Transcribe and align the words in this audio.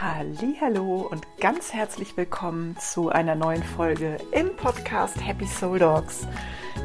Hallo 0.00 1.08
und 1.10 1.24
ganz 1.40 1.72
herzlich 1.72 2.16
willkommen 2.16 2.76
zu 2.78 3.10
einer 3.10 3.34
neuen 3.34 3.62
Folge 3.62 4.16
im 4.32 4.54
Podcast 4.56 5.16
Happy 5.24 5.46
Soul 5.46 5.78
Dogs, 5.78 6.26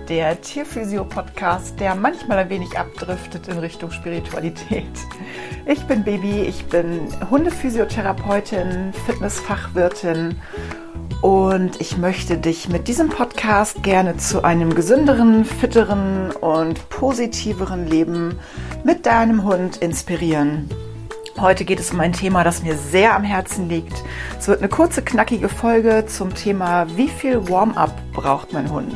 der 0.08 0.40
Tierphysio-Podcast, 0.40 1.80
der 1.80 1.96
manchmal 1.96 2.38
ein 2.38 2.50
wenig 2.50 2.78
abdriftet 2.78 3.48
in 3.48 3.58
Richtung 3.58 3.92
Spiritualität. 3.92 4.86
Ich 5.66 5.84
bin 5.86 6.04
Baby, 6.04 6.44
ich 6.44 6.66
bin 6.68 7.08
Hundephysiotherapeutin, 7.30 8.94
Fitnessfachwirtin 9.06 10.40
und 11.22 11.82
ich 11.82 11.98
möchte 11.98 12.38
dich 12.38 12.70
mit 12.70 12.88
diesem 12.88 13.10
Podcast 13.10 13.82
gerne 13.84 14.18
zu 14.18 14.44
einem 14.44 14.76
gesünderen, 14.76 15.46
fitteren 15.46 16.32
und 16.32 16.88
positiveren 16.90 17.88
Leben 17.88 18.40
mit 18.84 19.06
deinem 19.06 19.44
Hund 19.44 19.78
inspirieren. 19.78 20.70
Heute 21.42 21.64
geht 21.64 21.80
es 21.80 21.92
um 21.92 22.02
ein 22.02 22.12
Thema, 22.12 22.44
das 22.44 22.64
mir 22.64 22.76
sehr 22.76 23.16
am 23.16 23.24
Herzen 23.24 23.70
liegt. 23.70 24.04
Es 24.38 24.50
wird 24.50 24.60
eine 24.60 24.68
kurze, 24.68 25.02
knackige 25.02 25.48
Folge 25.48 26.06
zum 26.06 26.36
Thema, 26.36 26.86
wie 26.98 27.08
viel 27.08 27.48
Warm-up 27.48 27.94
braucht 28.12 28.52
mein 28.52 28.70
Hund? 28.70 28.94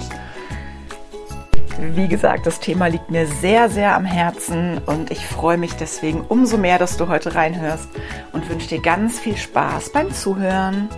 Wie 1.79 2.09
gesagt, 2.09 2.45
das 2.45 2.59
Thema 2.59 2.87
liegt 2.87 3.09
mir 3.09 3.27
sehr, 3.27 3.69
sehr 3.69 3.95
am 3.95 4.03
Herzen 4.03 4.79
und 4.85 5.09
ich 5.09 5.25
freue 5.25 5.57
mich 5.57 5.73
deswegen 5.75 6.21
umso 6.27 6.57
mehr, 6.57 6.79
dass 6.79 6.97
du 6.97 7.07
heute 7.07 7.33
reinhörst 7.33 7.87
und 8.33 8.49
wünsche 8.49 8.67
dir 8.67 8.81
ganz 8.81 9.19
viel 9.19 9.37
Spaß 9.37 9.93
beim 9.93 10.11
Zuhören. 10.11 10.89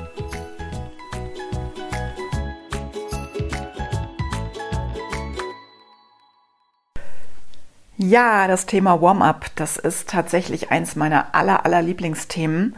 Ja, 7.98 8.48
das 8.50 8.66
Thema 8.66 9.02
Warm-up, 9.02 9.46
das 9.56 9.78
ist 9.78 10.10
tatsächlich 10.10 10.70
eins 10.70 10.98
meiner 10.98 11.34
aller, 11.34 11.66
aller 11.66 11.82
Lieblingsthemen. 11.82 12.76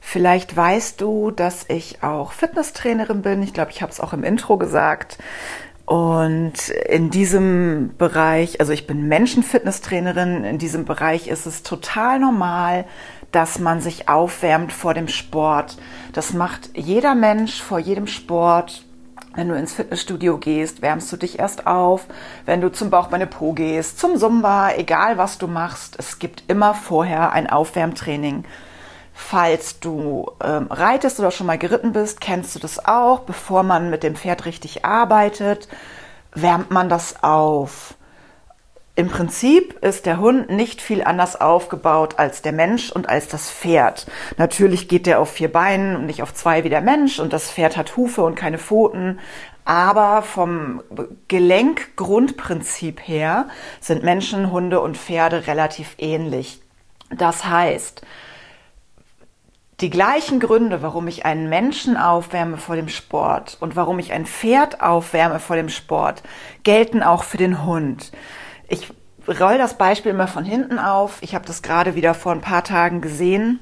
Vielleicht 0.00 0.56
weißt 0.56 1.00
du, 1.00 1.30
dass 1.30 1.66
ich 1.68 2.02
auch 2.02 2.32
Fitnesstrainerin 2.32 3.22
bin. 3.22 3.42
Ich 3.42 3.54
glaube, 3.54 3.70
ich 3.70 3.82
habe 3.82 3.92
es 3.92 4.00
auch 4.00 4.12
im 4.12 4.24
Intro 4.24 4.56
gesagt. 4.56 5.18
Und 5.84 6.70
in 6.70 7.10
diesem 7.10 7.94
Bereich, 7.98 8.60
also 8.60 8.72
ich 8.72 8.88
bin 8.88 9.06
Menschenfitnesstrainerin, 9.06 10.42
in 10.42 10.58
diesem 10.58 10.84
Bereich 10.84 11.28
ist 11.28 11.46
es 11.46 11.62
total 11.62 12.18
normal, 12.18 12.84
dass 13.30 13.60
man 13.60 13.80
sich 13.80 14.08
aufwärmt 14.08 14.72
vor 14.72 14.92
dem 14.92 15.06
Sport. 15.06 15.78
Das 16.12 16.32
macht 16.32 16.70
jeder 16.74 17.14
Mensch 17.14 17.62
vor 17.62 17.78
jedem 17.78 18.08
Sport. 18.08 18.84
Wenn 19.38 19.50
du 19.50 19.54
ins 19.54 19.72
Fitnessstudio 19.72 20.36
gehst, 20.38 20.82
wärmst 20.82 21.12
du 21.12 21.16
dich 21.16 21.38
erst 21.38 21.64
auf. 21.64 22.06
Wenn 22.44 22.60
du 22.60 22.72
zum 22.72 22.90
Bauchbeine 22.90 23.28
Po 23.28 23.52
gehst, 23.52 24.00
zum 24.00 24.16
Zumba, 24.16 24.72
egal 24.72 25.16
was 25.16 25.38
du 25.38 25.46
machst, 25.46 25.94
es 25.96 26.18
gibt 26.18 26.42
immer 26.48 26.74
vorher 26.74 27.30
ein 27.30 27.48
Aufwärmtraining. 27.48 28.42
Falls 29.14 29.78
du 29.78 30.28
ähm, 30.42 30.66
reitest 30.70 31.20
oder 31.20 31.30
schon 31.30 31.46
mal 31.46 31.56
geritten 31.56 31.92
bist, 31.92 32.20
kennst 32.20 32.56
du 32.56 32.58
das 32.58 32.84
auch. 32.84 33.20
Bevor 33.20 33.62
man 33.62 33.90
mit 33.90 34.02
dem 34.02 34.16
Pferd 34.16 34.44
richtig 34.44 34.84
arbeitet, 34.84 35.68
wärmt 36.34 36.72
man 36.72 36.88
das 36.88 37.22
auf. 37.22 37.94
Im 38.98 39.06
Prinzip 39.06 39.78
ist 39.80 40.06
der 40.06 40.18
Hund 40.18 40.50
nicht 40.50 40.82
viel 40.82 41.04
anders 41.04 41.40
aufgebaut 41.40 42.14
als 42.16 42.42
der 42.42 42.50
Mensch 42.50 42.90
und 42.90 43.08
als 43.08 43.28
das 43.28 43.48
Pferd. 43.48 44.08
Natürlich 44.38 44.88
geht 44.88 45.06
der 45.06 45.20
auf 45.20 45.30
vier 45.30 45.52
Beinen 45.52 45.94
und 45.94 46.06
nicht 46.06 46.20
auf 46.20 46.34
zwei 46.34 46.64
wie 46.64 46.68
der 46.68 46.80
Mensch 46.80 47.20
und 47.20 47.32
das 47.32 47.48
Pferd 47.48 47.76
hat 47.76 47.96
Hufe 47.96 48.22
und 48.24 48.34
keine 48.34 48.58
Pfoten. 48.58 49.20
Aber 49.64 50.22
vom 50.22 50.82
Gelenkgrundprinzip 51.28 53.06
her 53.06 53.46
sind 53.80 54.02
Menschen, 54.02 54.50
Hunde 54.50 54.80
und 54.80 54.96
Pferde 54.96 55.46
relativ 55.46 55.94
ähnlich. 55.98 56.60
Das 57.08 57.44
heißt, 57.44 58.02
die 59.80 59.90
gleichen 59.90 60.40
Gründe, 60.40 60.82
warum 60.82 61.06
ich 61.06 61.24
einen 61.24 61.48
Menschen 61.48 61.96
aufwärme 61.96 62.56
vor 62.56 62.74
dem 62.74 62.88
Sport 62.88 63.58
und 63.60 63.76
warum 63.76 64.00
ich 64.00 64.12
ein 64.12 64.26
Pferd 64.26 64.80
aufwärme 64.80 65.38
vor 65.38 65.54
dem 65.54 65.68
Sport, 65.68 66.24
gelten 66.64 67.04
auch 67.04 67.22
für 67.22 67.36
den 67.36 67.64
Hund. 67.64 68.10
Ich 68.68 68.92
roll 69.26 69.58
das 69.58 69.76
Beispiel 69.76 70.12
immer 70.12 70.28
von 70.28 70.44
hinten 70.44 70.78
auf. 70.78 71.18
Ich 71.22 71.34
habe 71.34 71.46
das 71.46 71.62
gerade 71.62 71.94
wieder 71.94 72.14
vor 72.14 72.32
ein 72.32 72.40
paar 72.40 72.64
Tagen 72.64 73.00
gesehen. 73.00 73.60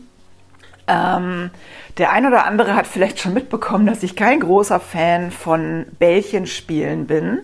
Ähm, 0.89 1.51
der 1.99 2.13
ein 2.13 2.27
oder 2.27 2.45
andere 2.45 2.75
hat 2.75 2.87
vielleicht 2.87 3.19
schon 3.19 3.35
mitbekommen, 3.35 3.87
dass 3.87 4.03
ich 4.03 4.15
kein 4.15 4.41
großer 4.41 4.79
Fan 4.81 5.31
von 5.31 5.87
Bällchenspielen 5.99 7.07
bin. 7.07 7.41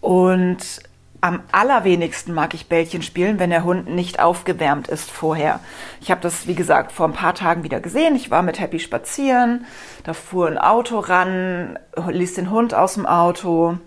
Und 0.00 0.80
am 1.20 1.40
allerwenigsten 1.50 2.32
mag 2.32 2.54
ich 2.54 2.68
Bällchen 2.68 3.02
spielen, 3.02 3.38
wenn 3.38 3.50
der 3.50 3.64
Hund 3.64 3.88
nicht 3.88 4.20
aufgewärmt 4.20 4.88
ist 4.88 5.10
vorher. 5.10 5.60
Ich 6.00 6.10
habe 6.10 6.20
das, 6.20 6.46
wie 6.46 6.54
gesagt, 6.54 6.92
vor 6.92 7.06
ein 7.06 7.12
paar 7.12 7.34
Tagen 7.34 7.64
wieder 7.64 7.80
gesehen. 7.80 8.14
Ich 8.14 8.30
war 8.30 8.42
mit 8.42 8.60
Happy 8.60 8.78
spazieren, 8.78 9.66
da 10.04 10.12
fuhr 10.12 10.46
ein 10.46 10.58
Auto 10.58 11.00
ran, 11.00 11.78
ließ 12.08 12.34
den 12.34 12.50
Hund 12.50 12.72
aus 12.72 12.94
dem 12.94 13.06
Auto 13.06 13.78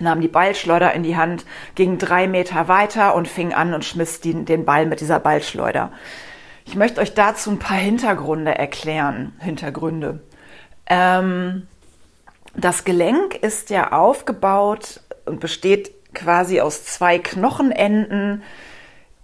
nahm 0.00 0.20
die 0.20 0.28
Ballschleuder 0.28 0.92
in 0.94 1.02
die 1.02 1.16
Hand, 1.16 1.44
ging 1.74 1.98
drei 1.98 2.26
Meter 2.26 2.68
weiter 2.68 3.14
und 3.14 3.28
fing 3.28 3.52
an 3.54 3.74
und 3.74 3.84
schmiss 3.84 4.20
die, 4.20 4.44
den 4.44 4.64
Ball 4.64 4.86
mit 4.86 5.00
dieser 5.00 5.20
Ballschleuder. 5.20 5.92
Ich 6.64 6.76
möchte 6.76 7.00
euch 7.00 7.14
dazu 7.14 7.50
ein 7.50 7.58
paar 7.58 7.78
Hintergründe 7.78 8.56
erklären. 8.56 9.32
Hintergründe. 9.38 10.20
Ähm, 10.86 11.66
das 12.54 12.84
Gelenk 12.84 13.36
ist 13.36 13.70
ja 13.70 13.92
aufgebaut 13.92 15.00
und 15.24 15.40
besteht 15.40 15.92
quasi 16.14 16.60
aus 16.60 16.84
zwei 16.84 17.18
Knochenenden, 17.18 18.42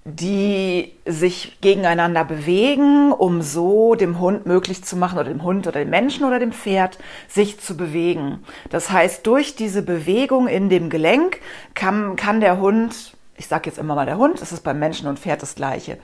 die 0.05 0.93
sich 1.07 1.59
gegeneinander 1.63 2.25
bewegen, 2.25 3.11
um 3.11 3.41
so 3.41 3.95
dem 3.95 4.21
Hund 4.21 4.45
möglich 4.45 4.85
zu 4.85 4.97
machen 4.97 5.19
oder 5.19 5.31
dem 5.31 5.43
Hund 5.43 5.67
oder 5.67 5.81
dem 5.81 5.89
Menschen 5.89 6.27
oder 6.27 6.39
dem 6.39 6.53
Pferd 6.53 6.99
sich 7.27 7.59
zu 7.59 7.75
bewegen. 7.75 8.45
Das 8.69 8.91
heißt, 8.91 9.27
durch 9.27 9.57
diese 9.57 9.81
Bewegung 9.81 10.47
in 10.47 10.69
dem 10.69 10.91
Gelenk 10.91 11.41
kann, 11.73 12.17
kann 12.17 12.41
der 12.41 12.61
Hund, 12.61 13.17
ich 13.37 13.47
sage 13.47 13.71
jetzt 13.71 13.79
immer 13.79 13.95
mal 13.95 14.05
der 14.05 14.19
Hund, 14.19 14.43
das 14.43 14.53
ist 14.53 14.63
beim 14.63 14.79
Menschen 14.79 15.09
und 15.09 15.19
Pferd 15.19 15.41
das 15.41 15.55
gleiche, 15.55 15.97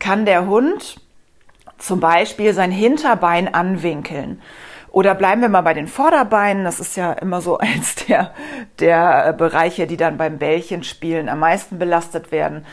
kann 0.00 0.26
der 0.26 0.46
Hund 0.46 1.00
zum 1.78 2.00
Beispiel 2.00 2.52
sein 2.52 2.72
Hinterbein 2.72 3.54
anwinkeln. 3.54 4.42
Oder 4.96 5.14
bleiben 5.14 5.42
wir 5.42 5.50
mal 5.50 5.60
bei 5.60 5.74
den 5.74 5.88
Vorderbeinen. 5.88 6.64
Das 6.64 6.80
ist 6.80 6.96
ja 6.96 7.12
immer 7.12 7.42
so 7.42 7.58
eins 7.58 7.96
der, 8.06 8.32
der 8.78 9.34
Bereiche, 9.34 9.86
die 9.86 9.98
dann 9.98 10.16
beim 10.16 10.38
Bällchenspielen 10.38 11.28
am 11.28 11.40
meisten 11.40 11.78
belastet 11.78 12.32
werden 12.32 12.64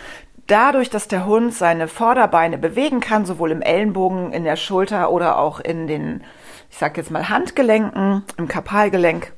dadurch, 0.47 0.89
dass 0.89 1.07
der 1.07 1.25
Hund 1.25 1.53
seine 1.53 1.87
Vorderbeine 1.87 2.57
bewegen 2.57 2.99
kann, 2.99 3.25
sowohl 3.25 3.51
im 3.51 3.61
Ellenbogen, 3.61 4.33
in 4.33 4.43
der 4.43 4.55
Schulter 4.55 5.11
oder 5.11 5.37
auch 5.37 5.59
in 5.59 5.87
den, 5.87 6.23
ich 6.69 6.77
sag 6.77 6.97
jetzt 6.97 7.11
mal 7.11 7.29
Handgelenken, 7.29 8.23
im 8.37 8.47
Kapalgelenk, 8.47 9.33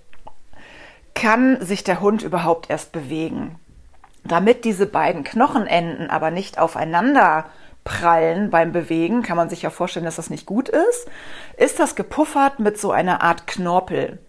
kann 1.13 1.63
sich 1.63 1.83
der 1.83 2.01
Hund 2.01 2.23
überhaupt 2.23 2.69
erst 2.69 2.91
bewegen. 2.91 3.59
Damit 4.23 4.65
diese 4.65 4.85
beiden 4.85 5.23
Knochenenden 5.23 6.09
aber 6.09 6.31
nicht 6.31 6.57
aufeinander 6.57 7.45
prallen 7.83 8.49
beim 8.49 8.71
Bewegen, 8.71 9.21
kann 9.21 9.37
man 9.37 9.49
sich 9.49 9.61
ja 9.61 9.69
vorstellen, 9.69 10.05
dass 10.05 10.15
das 10.15 10.31
nicht 10.31 10.47
gut 10.47 10.69
ist, 10.69 11.07
ist 11.55 11.79
das 11.79 11.95
gepuffert 11.95 12.59
mit 12.59 12.79
so 12.79 12.91
einer 12.91 13.21
Art 13.21 13.45
Knorpel. 13.45 14.19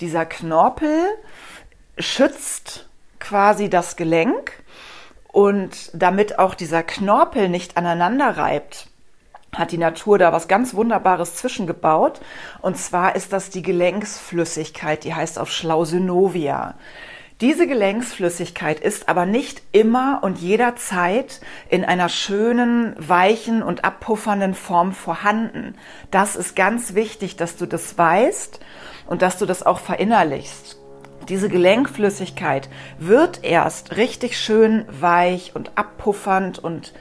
Dieser 0.00 0.26
Knorpel 0.26 1.04
schützt 1.96 2.88
quasi 3.20 3.70
das 3.70 3.96
Gelenk 3.96 4.52
und 5.32 5.90
damit 5.92 6.38
auch 6.38 6.54
dieser 6.54 6.82
Knorpel 6.82 7.48
nicht 7.48 7.76
aneinander 7.76 8.36
reibt, 8.36 8.88
hat 9.54 9.72
die 9.72 9.78
Natur 9.78 10.18
da 10.18 10.32
was 10.32 10.48
ganz 10.48 10.74
Wunderbares 10.74 11.36
zwischengebaut. 11.36 12.20
Und 12.60 12.76
zwar 12.76 13.16
ist 13.16 13.32
das 13.32 13.50
die 13.50 13.62
Gelenksflüssigkeit, 13.62 15.04
die 15.04 15.14
heißt 15.14 15.38
auf 15.38 15.50
Schlau 15.50 15.84
Synovia. 15.84 16.74
Diese 17.40 17.68
Gelenksflüssigkeit 17.68 18.80
ist 18.80 19.08
aber 19.08 19.24
nicht 19.24 19.62
immer 19.70 20.20
und 20.22 20.38
jederzeit 20.38 21.40
in 21.68 21.84
einer 21.84 22.08
schönen, 22.08 22.96
weichen 22.98 23.62
und 23.62 23.84
abpuffernden 23.84 24.54
Form 24.54 24.92
vorhanden. 24.92 25.76
Das 26.10 26.34
ist 26.34 26.56
ganz 26.56 26.94
wichtig, 26.94 27.36
dass 27.36 27.56
du 27.56 27.66
das 27.66 27.96
weißt 27.96 28.58
und 29.06 29.22
dass 29.22 29.38
du 29.38 29.46
das 29.46 29.62
auch 29.62 29.78
verinnerlichst 29.78 30.78
diese 31.28 31.48
Gelenkflüssigkeit 31.48 32.68
wird 32.98 33.44
erst 33.44 33.96
richtig 33.96 34.38
schön 34.38 34.84
weich 34.88 35.52
und 35.54 35.72
abpuffernd 35.76 36.58
und 36.58 36.92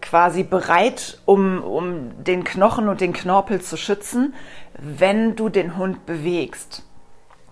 quasi 0.00 0.42
bereit, 0.42 1.20
um, 1.24 1.62
um 1.62 2.24
den 2.24 2.44
Knochen 2.44 2.88
und 2.88 3.00
den 3.00 3.12
Knorpel 3.12 3.60
zu 3.60 3.76
schützen, 3.76 4.34
wenn 4.78 5.36
du 5.36 5.48
den 5.48 5.76
Hund 5.76 6.06
bewegst. 6.06 6.84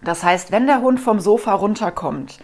Das 0.02 0.22
heißt, 0.22 0.52
wenn 0.52 0.66
der 0.66 0.82
Hund 0.82 1.00
vom 1.00 1.18
Sofa 1.18 1.54
runterkommt, 1.54 2.38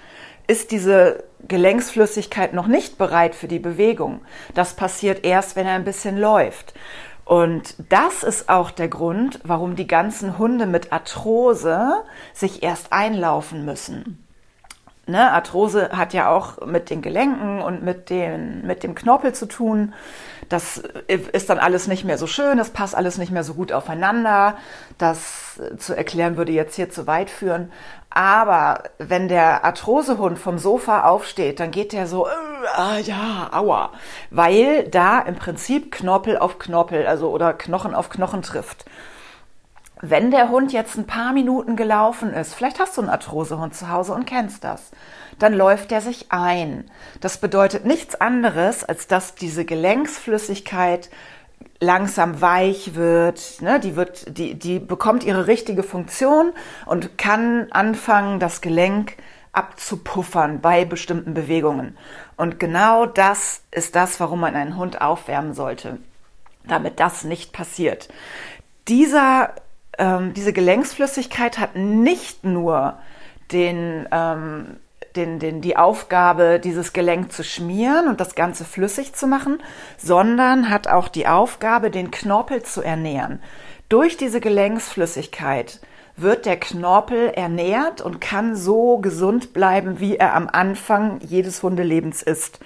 ist 0.47 0.73
diese 0.73 1.25
Gelenksflüssigkeit 1.47 2.55
noch 2.55 2.67
nicht 2.67 2.99
bereit 2.99 3.35
für 3.35 3.47
die 3.47 3.61
Bewegung. 3.61 4.23
Das 4.55 4.75
passiert 4.75 5.25
erst, 5.25 5.55
wenn 5.55 5.67
er 5.67 5.75
ein 5.75 5.85
bisschen 5.85 6.19
läuft. 6.19 6.75
Und 7.31 7.77
das 7.91 8.25
ist 8.25 8.49
auch 8.49 8.73
der 8.73 8.89
Grund, 8.89 9.39
warum 9.45 9.77
die 9.77 9.87
ganzen 9.87 10.37
Hunde 10.37 10.67
mit 10.67 10.93
Arthrose 10.93 12.03
sich 12.35 12.65
erst 12.65 12.93
einlaufen 12.93 13.65
müssen. 13.65 14.27
Ne, 15.07 15.31
Arthrose 15.31 15.91
hat 15.91 16.13
ja 16.13 16.29
auch 16.29 16.67
mit 16.67 16.91
den 16.91 17.03
Gelenken 17.03 17.63
und 17.63 17.85
mit, 17.85 18.11
den, 18.11 18.67
mit 18.67 18.83
dem 18.83 18.97
Knorpel 18.97 19.33
zu 19.33 19.47
tun. 19.47 19.95
Das 20.49 20.83
ist 21.07 21.49
dann 21.51 21.61
alles 21.61 21.87
nicht 21.87 22.05
mehr 22.05 22.19
so 22.19 22.27
schön, 22.27 22.59
das 22.59 22.71
passt 22.71 22.97
alles 22.97 23.17
nicht 23.17 23.31
mehr 23.31 23.45
so 23.45 23.55
gut 23.55 23.71
aufeinander. 23.71 24.57
Das 24.99 25.61
zu 25.79 25.97
erklären 25.97 26.37
würde 26.37 26.51
jetzt 26.51 26.75
hier 26.75 26.91
zu 26.91 27.07
weit 27.07 27.31
führen. 27.31 27.71
Aber 28.11 28.83
wenn 28.99 29.29
der 29.29 29.65
Arthrosehund 29.65 30.37
vom 30.39 30.59
Sofa 30.59 31.05
aufsteht, 31.05 31.61
dann 31.61 31.71
geht 31.71 31.93
der 31.93 32.09
so, 32.09 32.27
äh, 32.27 32.31
ah, 32.75 32.99
ja, 32.99 33.49
aua, 33.53 33.93
weil 34.31 34.89
da 34.89 35.21
im 35.21 35.37
Prinzip 35.37 35.93
Knorpel 35.93 36.37
auf 36.37 36.59
Knorpel, 36.59 37.07
also 37.07 37.31
oder 37.31 37.53
Knochen 37.53 37.95
auf 37.95 38.11
Knochen 38.11 38.43
trifft. 38.43 38.85
Wenn 40.03 40.31
der 40.31 40.49
Hund 40.49 40.73
jetzt 40.73 40.97
ein 40.97 41.07
paar 41.07 41.33
Minuten 41.33 41.77
gelaufen 41.77 42.33
ist, 42.33 42.55
vielleicht 42.55 42.81
hast 42.81 42.97
du 42.97 43.03
einen 43.03 43.11
Arthrosehund 43.11 43.75
zu 43.75 43.91
Hause 43.91 44.15
und 44.15 44.27
kennst 44.27 44.65
das, 44.65 44.91
dann 45.39 45.53
läuft 45.53 45.91
der 45.91 46.01
sich 46.01 46.33
ein. 46.33 46.91
Das 47.21 47.39
bedeutet 47.39 47.85
nichts 47.85 48.21
anderes, 48.21 48.83
als 48.83 49.07
dass 49.07 49.35
diese 49.35 49.65
Gelenksflüssigkeit 49.65 51.11
langsam 51.81 52.41
weich 52.41 52.95
wird, 52.95 53.63
ne, 53.63 53.81
die 53.81 53.97
wird, 53.97 54.37
die, 54.37 54.55
die 54.55 54.79
bekommt 54.79 55.25
ihre 55.25 55.47
richtige 55.47 55.83
Funktion 55.83 56.53
und 56.87 57.17
kann 57.19 57.69
anfangen, 57.71 58.39
das 58.39 58.61
Gelenk 58.61 59.17
abzupuffern 59.53 60.61
bei 60.61 60.85
bestimmten 60.85 61.35
Bewegungen. 61.35 61.97
Und 62.37 62.61
genau 62.61 63.07
das 63.07 63.63
ist 63.71 63.97
das, 63.97 64.21
warum 64.21 64.41
man 64.41 64.55
einen 64.55 64.77
Hund 64.77 65.01
aufwärmen 65.01 65.55
sollte, 65.55 65.99
damit 66.65 67.01
das 67.01 67.25
nicht 67.25 67.53
passiert. 67.53 68.09
Dieser, 68.87 69.55
ähm, 69.99 70.35
diese 70.35 70.53
Gelenksflüssigkeit 70.53 71.59
hat 71.59 71.77
nicht 71.77 72.45
nur 72.45 72.99
den 73.51 74.07
ähm, 74.13 74.77
den, 75.17 75.39
den, 75.39 75.61
die 75.61 75.77
Aufgabe, 75.77 76.61
dieses 76.63 76.93
Gelenk 76.93 77.33
zu 77.33 77.45
schmieren 77.45 78.09
und 78.09 78.21
das 78.21 78.35
Ganze 78.35 78.65
flüssig 78.65 79.15
zu 79.15 79.27
machen, 79.27 79.63
sondern 79.99 80.71
hat 80.71 80.89
auch 80.89 81.09
die 81.09 81.27
Aufgabe, 81.27 81.91
den 81.91 82.11
Knorpel 82.11 82.63
zu 82.63 82.83
ernähren. 82.83 83.41
Durch 83.89 84.17
diese 84.17 84.41
Gelenksflüssigkeit 84.41 85.81
wird 86.17 86.47
der 86.47 86.59
Knorpel 86.59 87.31
ernährt 87.31 88.01
und 88.01 88.21
kann 88.21 88.55
so 88.55 88.99
gesund 88.99 89.53
bleiben, 89.53 90.01
wie 90.01 90.17
er 90.17 90.35
am 90.35 90.49
Anfang 90.51 91.21
jedes 91.21 91.63
Hundelebens 91.63 92.23
ist. 92.23 92.61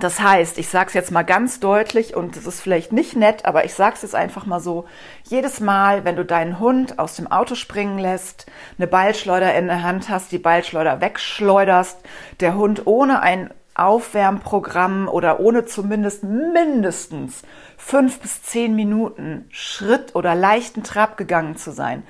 Das 0.00 0.20
heißt, 0.20 0.58
ich 0.58 0.68
sage 0.68 0.88
es 0.88 0.94
jetzt 0.94 1.10
mal 1.10 1.24
ganz 1.24 1.58
deutlich 1.58 2.14
und 2.14 2.36
es 2.36 2.46
ist 2.46 2.60
vielleicht 2.60 2.92
nicht 2.92 3.16
nett, 3.16 3.44
aber 3.44 3.64
ich 3.64 3.74
sage 3.74 3.96
es 3.96 4.02
jetzt 4.02 4.14
einfach 4.14 4.46
mal 4.46 4.60
so. 4.60 4.84
Jedes 5.24 5.58
Mal, 5.58 6.04
wenn 6.04 6.14
du 6.14 6.24
deinen 6.24 6.60
Hund 6.60 7.00
aus 7.00 7.16
dem 7.16 7.26
Auto 7.26 7.56
springen 7.56 7.98
lässt, 7.98 8.46
eine 8.78 8.86
Ballschleuder 8.86 9.54
in 9.56 9.66
der 9.66 9.82
Hand 9.82 10.08
hast, 10.08 10.30
die 10.30 10.38
Ballschleuder 10.38 11.00
wegschleuderst, 11.00 11.98
der 12.38 12.54
Hund 12.54 12.82
ohne 12.86 13.22
ein 13.22 13.50
Aufwärmprogramm 13.74 15.08
oder 15.08 15.40
ohne 15.40 15.64
zumindest 15.64 16.22
mindestens 16.22 17.42
fünf 17.76 18.20
bis 18.20 18.42
zehn 18.44 18.76
Minuten 18.76 19.46
Schritt 19.50 20.14
oder 20.14 20.36
leichten 20.36 20.84
Trab 20.84 21.16
gegangen 21.16 21.56
zu 21.56 21.72
sein. 21.72 22.04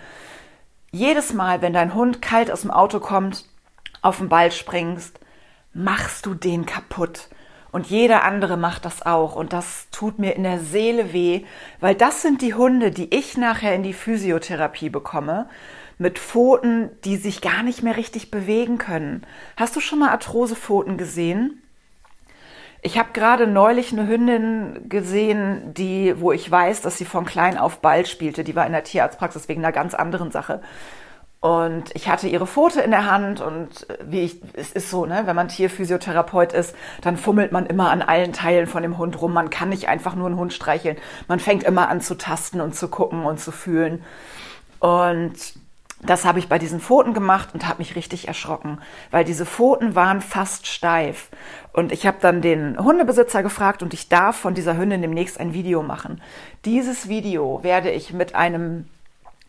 Jedes 0.91 1.33
Mal, 1.33 1.63
wenn 1.63 1.73
dein 1.73 1.95
Hund 1.95 2.21
kalt 2.21 2.51
aus 2.51 2.63
dem 2.63 2.71
Auto 2.71 3.01
kommt, 3.01 3.47
auf 4.03 4.19
den 4.19 4.29
Ball 4.29 4.53
springst, 4.53 5.19
machst 5.73 6.27
du 6.27 6.35
den 6.35 6.67
kaputt. 6.67 7.29
Und 7.79 7.87
jeder 7.87 8.25
andere 8.25 8.57
macht 8.57 8.85
das 8.87 9.07
auch. 9.07 9.37
Und 9.37 9.53
das 9.53 9.87
tut 9.93 10.19
mir 10.19 10.35
in 10.35 10.43
der 10.43 10.59
Seele 10.59 11.13
weh, 11.13 11.45
weil 11.79 11.95
das 11.95 12.23
sind 12.23 12.43
die 12.43 12.55
Hunde, 12.55 12.91
die 12.91 13.15
ich 13.15 13.37
nachher 13.37 13.73
in 13.73 13.85
die 13.85 13.93
Physiotherapie 13.93 14.91
bekomme, 14.91 15.49
mit 15.97 16.19
Pfoten, 16.19 16.91
die 17.05 17.15
sich 17.15 17.41
gar 17.41 17.63
nicht 17.63 17.85
mehr 17.85 17.97
richtig 17.97 18.33
bewegen 18.33 18.79
können. 18.79 19.25
Hast 19.57 19.77
du 19.77 19.81
schon 19.81 20.01
mal 20.01 20.09
Arthrosepfoten 20.09 20.99
gesehen? 20.99 21.63
Ich 22.83 22.99
habe 22.99 23.11
gerade 23.13 23.47
neulich 23.47 23.93
eine 23.93 24.09
Hündin 24.09 24.89
gesehen, 24.89 25.73
die, 25.73 26.21
wo 26.21 26.33
ich 26.33 26.51
weiß, 26.51 26.83
dass 26.83 26.99
sie 26.99 27.05
von 27.05 27.27
klein 27.27 27.57
auf 27.57 27.79
Ball 27.79 28.07
spielte. 28.07 28.43
Die 28.43 28.57
war 28.57 28.67
in 28.67 28.73
der 28.73 28.83
Tierarztpraxis 28.83 29.49
wegen 29.49 29.65
einer 29.65 29.73
ganz 29.73 29.95
anderen 29.95 30.33
Sache. 30.33 30.63
Und 31.41 31.95
ich 31.95 32.09
hatte 32.09 32.27
ihre 32.27 32.49
Pfote 32.49 32.81
in 32.81 32.91
der 32.91 33.09
Hand 33.09 33.41
und 33.41 33.89
äh, 33.89 33.99
wie 34.03 34.21
ich, 34.23 34.41
es 34.55 34.73
ist 34.73 34.91
so, 34.91 35.07
ne, 35.07 35.23
wenn 35.25 35.37
man 35.37 35.49
Tierphysiotherapeut 35.49 36.53
ist, 36.53 36.75
dann 37.01 37.17
fummelt 37.17 37.53
man 37.53 37.67
immer 37.67 37.91
an 37.91 38.03
allen 38.03 38.33
Teilen 38.33 38.67
von 38.67 38.83
dem 38.83 38.99
Hund 38.99 39.21
rum. 39.21 39.33
Man 39.33 39.51
kann 39.51 39.69
nicht 39.69 39.89
einfach 39.89 40.17
nur 40.17 40.27
einen 40.27 40.37
Hund 40.37 40.53
streicheln. 40.53 40.97
Man 41.29 41.39
fängt 41.39 41.63
immer 41.63 41.89
an 41.89 42.01
zu 42.01 42.17
tasten 42.17 42.61
und 42.61 42.75
zu 42.75 42.89
gucken 42.89 43.25
und 43.25 43.39
zu 43.39 43.53
fühlen. 43.53 44.03
Und 44.81 45.35
das 46.03 46.25
habe 46.25 46.39
ich 46.39 46.49
bei 46.49 46.59
diesen 46.59 46.81
Pfoten 46.81 47.15
gemacht 47.15 47.51
und 47.55 47.67
habe 47.67 47.79
mich 47.79 47.97
richtig 47.97 48.29
erschrocken, 48.29 48.81
weil 49.11 49.25
diese 49.25 49.47
Pfoten 49.47 49.95
waren 49.95 50.21
fast 50.21 50.67
steif. 50.67 51.29
Und 51.73 51.93
ich 51.93 52.07
habe 52.07 52.19
dann 52.21 52.41
den 52.41 52.79
Hundebesitzer 52.79 53.43
gefragt 53.43 53.83
und 53.83 53.95
ich 53.95 54.09
darf 54.09 54.37
von 54.37 54.55
dieser 54.55 54.77
Hündin 54.77 55.03
demnächst 55.03 55.41
ein 55.41 55.55
Video 55.55 55.83
machen. 55.83 56.21
Dieses 56.65 57.09
Video 57.09 57.63
werde 57.63 57.91
ich 57.91 58.13
mit 58.13 58.35
einem 58.35 58.87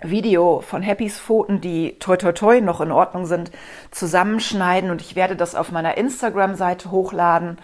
Video 0.02 0.62
von 0.62 0.82
Happys 0.82 1.20
Pfoten, 1.20 1.60
die 1.60 1.98
toi 2.00 2.16
toi 2.16 2.32
toi 2.32 2.62
noch 2.62 2.80
in 2.80 2.92
Ordnung 2.92 3.26
sind, 3.26 3.52
zusammenschneiden 3.92 4.92
und 4.92 5.02
ich 5.02 5.16
werde 5.16 5.36
das 5.36 5.56
auf 5.56 5.72
meiner 5.72 5.98
Instagram-Seite 5.98 6.92
hochladen 6.92 7.58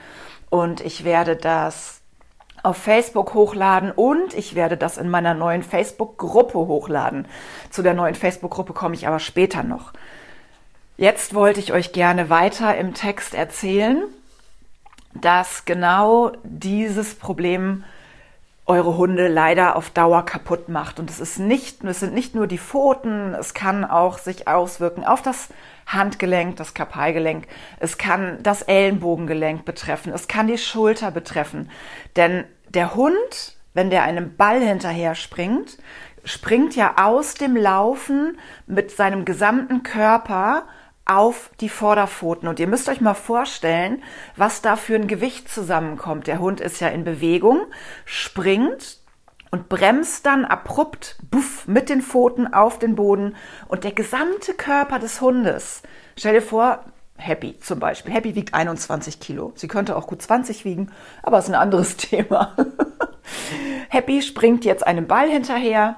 und 0.49 0.81
ich 0.81 1.05
werde 1.05 1.35
das 1.35 2.01
auf 2.61 2.77
Facebook 2.77 3.33
hochladen 3.35 3.91
und 3.91 4.33
ich 4.33 4.55
werde 4.55 4.75
das 4.75 4.97
in 4.97 5.07
meiner 5.07 5.33
neuen 5.33 5.63
Facebook-Gruppe 5.63 6.57
hochladen. 6.57 7.27
Zu 7.69 7.83
der 7.83 7.93
neuen 7.93 8.15
Facebook-Gruppe 8.15 8.73
komme 8.73 8.95
ich 8.95 9.07
aber 9.07 9.19
später 9.19 9.63
noch. 9.63 9.93
Jetzt 10.97 11.35
wollte 11.35 11.59
ich 11.59 11.73
euch 11.73 11.93
gerne 11.93 12.29
weiter 12.29 12.75
im 12.75 12.93
Text 12.93 13.33
erzählen, 13.33 14.03
dass 15.13 15.65
genau 15.65 16.31
dieses 16.43 17.15
Problem 17.15 17.83
eure 18.67 18.97
Hunde 18.97 19.27
leider 19.27 19.75
auf 19.75 19.91
Dauer 19.91 20.25
kaputt 20.25 20.69
macht. 20.69 20.99
Und 20.99 21.09
es 21.09 21.19
ist 21.19 21.37
nicht, 21.37 21.83
es 21.83 21.99
sind 21.99 22.13
nicht 22.13 22.33
nur 22.33 22.47
die 22.47 22.57
Pfoten, 22.57 23.35
es 23.35 23.53
kann 23.53 23.85
auch 23.85 24.17
sich 24.17 24.47
auswirken 24.47 25.03
auf 25.03 25.21
das 25.21 25.49
Handgelenk, 25.85 26.55
das 26.55 26.73
Kapalgelenk. 26.73 27.47
Es 27.79 27.97
kann 27.97 28.39
das 28.41 28.63
Ellenbogengelenk 28.63 29.65
betreffen. 29.65 30.11
Es 30.13 30.27
kann 30.27 30.47
die 30.47 30.57
Schulter 30.57 31.11
betreffen. 31.11 31.69
Denn 32.15 32.45
der 32.69 32.95
Hund, 32.95 33.55
wenn 33.75 33.91
der 33.91 34.03
einem 34.03 34.35
Ball 34.35 34.59
hinterher 34.61 35.13
springt, 35.13 35.77
springt 36.23 36.75
ja 36.75 36.95
aus 36.97 37.35
dem 37.35 37.55
Laufen 37.55 38.39
mit 38.65 38.89
seinem 38.89 39.25
gesamten 39.25 39.83
Körper 39.83 40.63
auf 41.05 41.51
die 41.61 41.69
Vorderpfoten. 41.69 42.47
Und 42.47 42.59
ihr 42.59 42.67
müsst 42.67 42.89
euch 42.89 43.01
mal 43.01 43.13
vorstellen, 43.13 44.03
was 44.35 44.61
da 44.61 44.75
für 44.75 44.95
ein 44.95 45.07
Gewicht 45.07 45.49
zusammenkommt. 45.49 46.27
Der 46.27 46.39
Hund 46.39 46.59
ist 46.59 46.81
ja 46.81 46.87
in 46.87 47.03
Bewegung, 47.03 47.61
springt 48.05 48.99
und 49.51 49.69
bremst 49.69 50.25
dann 50.25 50.43
abrupt 50.43 51.17
buff, 51.29 51.67
mit 51.67 51.89
den 51.89 52.01
Pfoten 52.01 52.53
auf 52.53 52.79
den 52.79 52.95
Boden 52.95 53.35
und 53.67 53.83
der 53.83 53.91
gesamte 53.91 54.53
Körper 54.53 54.99
des 54.99 55.21
Hundes. 55.21 55.83
Stell 56.17 56.33
dir 56.33 56.41
vor, 56.41 56.83
Happy 57.17 57.57
zum 57.59 57.79
Beispiel. 57.79 58.13
Happy 58.13 58.35
wiegt 58.35 58.53
21 58.53 59.19
Kilo. 59.19 59.53
Sie 59.55 59.69
könnte 59.69 59.95
auch 59.95 60.07
gut 60.07 60.21
20 60.21 60.65
wiegen, 60.65 60.91
aber 61.23 61.39
ist 61.39 61.47
ein 61.47 61.55
anderes 61.55 61.95
Thema. 61.97 62.55
Happy 63.89 64.21
springt 64.21 64.65
jetzt 64.65 64.85
einem 64.85 65.07
Ball 65.07 65.29
hinterher 65.29 65.97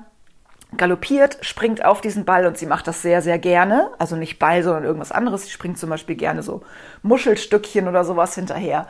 galoppiert, 0.76 1.38
springt 1.42 1.86
auf 1.86 2.02
diesen 2.02 2.26
Ball 2.26 2.46
und 2.46 2.58
sie 2.58 2.66
macht 2.66 2.88
das 2.88 3.02
sehr, 3.02 3.22
sehr 3.22 3.40
gerne. 3.40 3.92
Also 4.00 4.16
nicht 4.16 4.40
Ball, 4.40 4.64
sondern 4.64 4.84
irgendwas 4.84 5.12
anderes. 5.12 5.46
Sie 5.46 5.52
springt 5.52 5.78
zum 5.78 5.90
Beispiel 5.90 6.16
gerne 6.16 6.44
so 6.44 6.62
Muschelstückchen 7.04 7.88
oder 7.88 8.04
sowas 8.04 8.36
hinterher. 8.36 8.88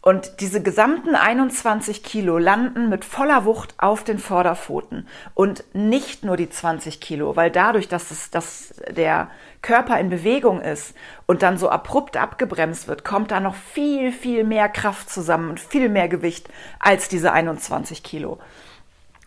Und 0.00 0.40
diese 0.40 0.62
gesamten 0.62 1.14
21 1.14 2.02
Kilo 2.02 2.36
landen 2.36 2.90
mit 2.90 3.06
voller 3.06 3.46
Wucht 3.46 3.74
auf 3.78 4.04
den 4.04 4.18
Vorderpfoten. 4.18 5.08
Und 5.32 5.64
nicht 5.72 6.24
nur 6.24 6.36
die 6.36 6.50
20 6.50 7.00
Kilo, 7.00 7.36
weil 7.36 7.50
dadurch, 7.50 7.88
dass, 7.88 8.10
es, 8.10 8.28
dass 8.28 8.74
der 8.90 9.30
Körper 9.62 9.98
in 9.98 10.10
Bewegung 10.10 10.60
ist 10.60 10.94
und 11.24 11.42
dann 11.42 11.56
so 11.56 11.70
abrupt 11.70 12.18
abgebremst 12.18 12.86
wird, 12.86 13.02
kommt 13.02 13.30
da 13.30 13.40
noch 13.40 13.54
viel, 13.54 14.12
viel 14.12 14.44
mehr 14.44 14.68
Kraft 14.68 15.08
zusammen 15.08 15.48
und 15.48 15.58
viel 15.58 15.88
mehr 15.88 16.08
Gewicht 16.08 16.50
als 16.80 17.08
diese 17.08 17.32
21 17.32 18.02
Kilo. 18.02 18.40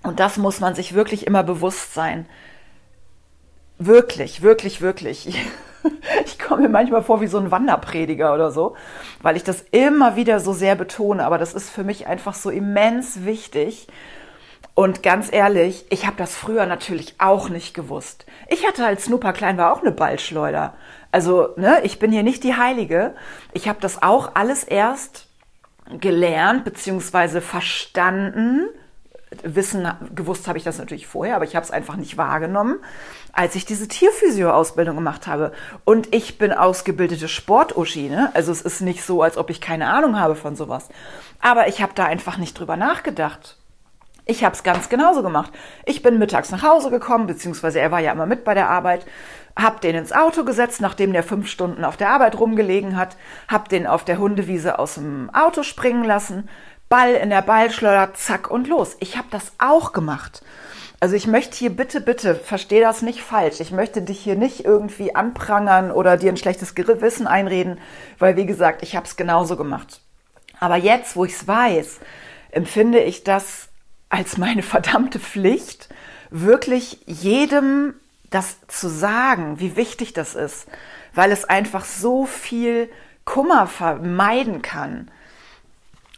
Und 0.08 0.22
das 0.22 0.38
muss 0.38 0.62
man 0.62 0.74
sich 0.74 0.94
wirklich 0.94 1.28
immer 1.28 1.44
bewusst 1.44 1.94
sein. 1.94 2.28
Wirklich, 3.78 4.42
wirklich, 4.42 4.82
wirklich. 4.82 5.38
Ich, 6.26 6.38
komme 6.38 6.64
mir 6.64 6.70
manchmal 6.70 7.02
vor 7.02 7.22
wie 7.22 7.28
so 7.28 7.38
ein 7.38 7.50
Wanderprediger 7.50 8.34
oder 8.34 8.52
so, 8.52 8.76
weil 9.22 9.38
ich 9.38 9.46
das 9.46 9.64
immer 9.72 10.18
wieder 10.18 10.42
so 10.42 10.52
sehr 10.52 10.76
betone. 10.76 11.24
Aber 11.24 11.38
das 11.38 11.54
ist 11.54 11.70
für 11.70 11.86
mich 11.86 12.08
einfach 12.08 12.34
so 12.34 12.50
immens 12.50 13.24
wichtig. 13.24 13.88
Und 14.74 15.02
ganz 15.02 15.32
ehrlich, 15.32 15.86
ich 15.90 16.06
habe 16.06 16.18
das 16.18 16.36
früher 16.36 16.66
natürlich 16.66 17.16
auch 17.20 17.48
nicht 17.48 17.74
gewusst. 17.74 18.26
Ich 18.50 18.68
hatte 18.68 18.86
als 18.86 19.06
Snooper 19.06 19.32
klein 19.32 19.58
war 19.58 19.72
auch 19.72 19.82
eine 19.82 19.94
Ballschleuder. 19.94 20.74
Also, 21.12 21.54
ne, 21.56 21.80
ich 21.84 22.00
bin 22.00 22.12
hier 22.12 22.24
nicht 22.24 22.44
die 22.44 22.56
Heilige. 22.56 23.16
Ich 23.54 23.70
habe 23.70 23.80
das 23.80 24.02
auch 24.02 24.32
alles 24.34 24.66
erst 24.66 25.28
gelernt 26.00 26.66
bzw. 26.66 27.40
verstanden 27.40 28.68
Wissen, 29.44 29.92
gewusst 30.16 30.48
habe 30.48 30.58
ich 30.58 30.64
das 30.64 30.78
natürlich 30.78 31.06
vorher, 31.06 31.36
aber 31.36 31.44
ich 31.44 31.56
habe 31.56 31.64
es 31.66 31.72
einfach 31.72 31.98
nicht 31.98 32.18
wahrgenommen, 32.18 32.80
als 33.34 33.56
ich 33.56 33.66
diese 33.66 33.88
Tierphysio-Ausbildung 33.88 34.96
gemacht 34.96 35.28
habe. 35.28 35.52
Und 35.84 36.14
ich 36.16 36.38
bin 36.38 36.54
ausgebildete 36.54 37.28
Sportuschi, 37.28 38.08
ne? 38.10 38.32
Also 38.34 38.54
es 38.54 38.62
ist 38.62 38.82
nicht 38.82 39.04
so, 39.04 39.22
als 39.22 39.38
ob 39.38 39.50
ich 39.50 39.60
keine 39.60 39.88
Ahnung 39.88 40.18
habe 40.18 40.36
von 40.36 40.56
sowas. 40.56 40.88
Aber 41.42 41.68
ich 41.68 41.82
habe 41.82 41.92
da 41.94 42.06
einfach 42.06 42.38
nicht 42.38 42.58
drüber 42.58 42.78
nachgedacht. 42.78 43.58
Ich 44.26 44.44
habe 44.44 44.56
es 44.56 44.64
ganz 44.64 44.90
genauso 44.90 45.24
gemacht. 45.24 45.52
Ich 45.86 46.02
bin 46.02 46.20
mittags 46.20 46.52
nach 46.52 46.64
Hause 46.64 46.90
gekommen, 46.90 47.28
beziehungsweise 47.28 47.80
er 47.80 47.92
war 47.92 48.00
ja 48.00 48.12
immer 48.12 48.26
mit 48.26 48.44
bei 48.44 48.54
der 48.54 48.70
Arbeit, 48.70 49.06
hab 49.58 49.82
den 49.82 49.96
ins 49.96 50.12
Auto 50.12 50.44
gesetzt, 50.44 50.82
nachdem 50.82 51.14
der 51.14 51.24
fünf 51.24 51.48
Stunden 51.48 51.84
auf 51.84 51.98
der 51.98 52.10
Arbeit 52.10 52.40
rumgelegen 52.40 52.96
hat, 52.96 53.18
hab 53.48 53.70
den 53.70 53.88
auf 53.88 54.06
der 54.06 54.20
Hundewiese 54.20 54.80
aus 54.80 54.96
dem 54.96 55.30
Auto 55.34 55.64
springen 55.64 56.04
lassen, 56.04 56.50
Ball 56.90 57.14
in 57.14 57.30
der 57.30 57.42
Ballschleuder, 57.42 58.14
zack 58.14 58.50
und 58.50 58.68
los. 58.68 58.96
Ich 59.00 59.18
habe 59.18 59.28
das 59.32 59.52
auch 59.58 59.92
gemacht. 59.92 60.42
Also 61.00 61.16
ich 61.16 61.28
möchte 61.28 61.58
hier 61.58 61.70
bitte, 61.70 62.02
bitte, 62.02 62.34
verstehe 62.34 62.82
das 62.82 63.02
nicht 63.02 63.22
falsch. 63.22 63.60
Ich 63.60 63.72
möchte 63.72 64.02
dich 64.02 64.20
hier 64.20 64.36
nicht 64.36 64.66
irgendwie 64.66 65.16
anprangern 65.16 65.92
oder 65.92 66.18
dir 66.18 66.32
ein 66.32 66.38
schlechtes 66.38 66.74
Gewissen 66.74 67.28
einreden, 67.28 67.80
weil 68.18 68.36
wie 68.36 68.48
gesagt, 68.48 68.82
ich 68.82 68.96
habe 68.96 69.06
es 69.06 69.16
genauso 69.16 69.58
gemacht. 69.58 70.02
Aber 70.60 70.76
jetzt, 70.76 71.16
wo 71.16 71.26
ich 71.26 71.34
es 71.34 71.48
weiß, 71.48 72.00
empfinde 72.52 73.00
ich 73.00 73.24
das 73.24 73.70
als 74.10 74.38
meine 74.38 74.64
verdammte 74.64 75.20
Pflicht, 75.20 75.90
wirklich 76.32 77.00
jedem 77.06 77.94
das 78.30 78.58
zu 78.68 78.90
sagen, 78.90 79.60
wie 79.60 79.76
wichtig 79.76 80.14
das 80.14 80.36
ist, 80.36 80.68
weil 81.14 81.32
es 81.32 81.46
einfach 81.46 81.86
so 81.86 82.26
viel 82.26 82.90
Kummer 83.24 83.68
vermeiden 83.68 84.62
kann. 84.62 85.12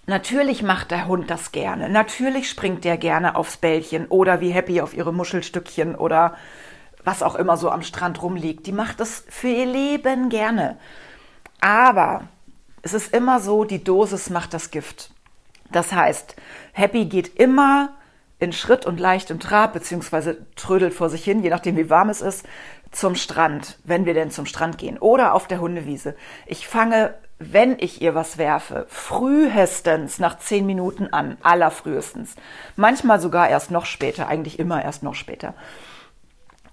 Natürlich 0.09 0.63
macht 0.63 0.89
der 0.89 1.05
Hund 1.05 1.29
das 1.29 1.51
gerne. 1.51 1.87
Natürlich 1.87 2.49
springt 2.49 2.83
der 2.83 2.97
gerne 2.97 3.35
aufs 3.35 3.57
Bällchen 3.57 4.07
oder 4.07 4.41
wie 4.41 4.49
happy 4.49 4.81
auf 4.81 4.95
ihre 4.95 5.13
Muschelstückchen 5.13 5.93
oder 5.93 6.35
was 7.03 7.21
auch 7.21 7.35
immer 7.35 7.57
so 7.57 7.69
am 7.69 7.83
Strand 7.83 8.19
rumliegt. 8.23 8.65
Die 8.65 8.71
macht 8.71 8.99
das 8.99 9.23
für 9.29 9.49
ihr 9.49 9.67
Leben 9.67 10.29
gerne. 10.29 10.79
Aber 11.61 12.23
es 12.81 12.95
ist 12.95 13.13
immer 13.13 13.39
so, 13.39 13.65
die 13.65 13.83
Dosis 13.83 14.31
macht 14.31 14.55
das 14.55 14.71
Gift. 14.71 15.11
Das 15.71 15.93
heißt, 15.93 16.35
Happy 16.73 17.05
geht 17.05 17.35
immer 17.35 17.89
in 18.39 18.51
Schritt 18.51 18.87
und 18.87 18.99
leichtem 18.99 19.39
Trab, 19.39 19.73
beziehungsweise 19.73 20.47
trödelt 20.55 20.95
vor 20.95 21.11
sich 21.11 21.23
hin, 21.23 21.43
je 21.43 21.51
nachdem 21.51 21.77
wie 21.77 21.91
warm 21.91 22.09
es 22.09 22.21
ist, 22.21 22.47
zum 22.89 23.13
Strand, 23.13 23.77
wenn 23.83 24.07
wir 24.07 24.15
denn 24.15 24.31
zum 24.31 24.47
Strand 24.47 24.79
gehen 24.79 24.97
oder 24.97 25.35
auf 25.35 25.45
der 25.45 25.61
Hundewiese. 25.61 26.15
Ich 26.47 26.67
fange 26.67 27.13
wenn 27.39 27.79
ich 27.79 28.01
ihr 28.01 28.15
was 28.15 28.37
werfe, 28.37 28.85
frühestens 28.89 30.19
nach 30.19 30.37
zehn 30.37 30.65
Minuten 30.65 31.07
an, 31.07 31.37
allerfrühestens. 31.41 32.35
Manchmal 32.75 33.19
sogar 33.19 33.49
erst 33.49 33.71
noch 33.71 33.85
später, 33.85 34.27
eigentlich 34.27 34.59
immer 34.59 34.83
erst 34.83 35.03
noch 35.03 35.15
später. 35.15 35.53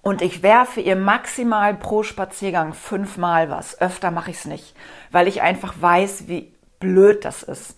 Und 0.02 0.22
ich 0.22 0.42
werfe 0.42 0.80
ihr 0.80 0.96
maximal 0.96 1.74
pro 1.74 2.02
Spaziergang 2.02 2.74
fünfmal 2.74 3.50
was. 3.50 3.80
Öfter 3.80 4.10
mache 4.10 4.30
ich 4.30 4.38
es 4.38 4.44
nicht, 4.44 4.76
weil 5.10 5.28
ich 5.28 5.42
einfach 5.42 5.74
weiß, 5.80 6.28
wie 6.28 6.52
blöd 6.78 7.24
das 7.24 7.42
ist 7.42 7.76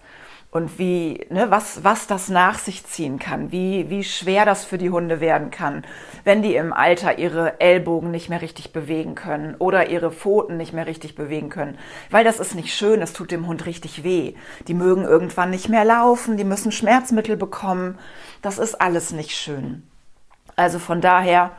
und 0.50 0.78
wie, 0.78 1.26
ne, 1.28 1.50
was, 1.50 1.85
was 1.85 2.07
das 2.07 2.31
nach 2.31 2.59
sich 2.59 2.85
ziehen 2.87 3.19
kann, 3.19 3.52
wie, 3.52 3.90
wie 3.90 4.02
schwer 4.02 4.47
das 4.47 4.64
für 4.64 4.78
die 4.78 4.88
Hunde 4.88 5.21
werden 5.21 5.50
kann, 5.50 5.85
wenn 6.25 6.40
die 6.40 6.55
im 6.55 6.73
Alter 6.73 7.19
ihre 7.19 7.61
Ellbogen 7.61 8.11
nicht 8.11 8.31
mehr 8.31 8.40
richtig 8.40 8.73
bewegen 8.73 9.14
können 9.14 9.57
oder 9.59 9.90
ihre 9.90 10.11
Pfoten 10.11 10.57
nicht 10.57 10.73
mehr 10.73 10.87
richtig 10.87 11.14
bewegen 11.14 11.50
können. 11.50 11.78
Weil 12.11 12.25
das 12.25 12.40
ist 12.40 12.55
nicht 12.55 12.75
schön, 12.75 13.00
das 13.00 13.12
tut 13.12 13.31
dem 13.31 13.47
Hund 13.47 13.67
richtig 13.67 14.05
weh. 14.05 14.35
Die 14.69 14.75
mögen 14.75 15.05
irgendwann 15.05 15.50
nicht 15.50 15.69
mehr 15.69 15.85
laufen, 15.85 16.38
die 16.38 16.45
müssen 16.45 16.73
Schmerzmittel 16.73 17.37
bekommen. 17.37 17.99
Das 18.40 18.59
ist 18.59 18.81
alles 18.81 19.12
nicht 19.12 19.33
schön. 19.33 19.83
Also 20.57 20.78
von 20.78 21.02
daher, 21.02 21.52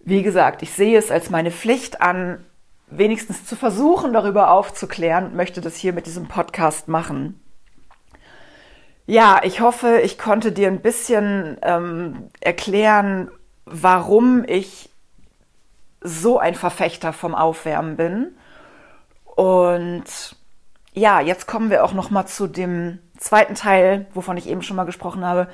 wie 0.00 0.22
gesagt, 0.22 0.62
ich 0.62 0.72
sehe 0.72 0.98
es 0.98 1.10
als 1.10 1.28
meine 1.28 1.50
Pflicht 1.50 2.00
an, 2.00 2.44
wenigstens 2.88 3.44
zu 3.44 3.56
versuchen, 3.56 4.14
darüber 4.14 4.50
aufzuklären 4.50 5.26
und 5.26 5.34
möchte 5.34 5.60
das 5.60 5.76
hier 5.76 5.92
mit 5.92 6.06
diesem 6.06 6.28
Podcast 6.28 6.88
machen. 6.88 7.41
Ja, 9.06 9.40
ich 9.42 9.60
hoffe, 9.60 10.00
ich 10.00 10.16
konnte 10.16 10.52
dir 10.52 10.68
ein 10.68 10.80
bisschen 10.80 11.58
ähm, 11.62 12.30
erklären, 12.40 13.30
warum 13.64 14.44
ich 14.46 14.90
so 16.00 16.38
ein 16.38 16.54
Verfechter 16.54 17.12
vom 17.12 17.34
Aufwärmen 17.34 17.96
bin. 17.96 18.36
Und 19.24 20.04
ja, 20.92 21.20
jetzt 21.20 21.46
kommen 21.46 21.70
wir 21.70 21.84
auch 21.84 21.94
noch 21.94 22.10
mal 22.10 22.26
zu 22.26 22.46
dem 22.46 22.98
zweiten 23.18 23.54
Teil, 23.54 24.06
wovon 24.14 24.36
ich 24.36 24.48
eben 24.48 24.62
schon 24.62 24.76
mal 24.76 24.84
gesprochen 24.84 25.24
habe. 25.24 25.48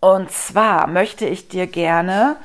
Und 0.00 0.30
zwar 0.30 0.86
möchte 0.86 1.26
ich 1.26 1.48
dir 1.48 1.66
gerne 1.66 2.36